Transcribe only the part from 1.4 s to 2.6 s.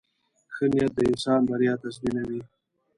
بریا تضمینوي.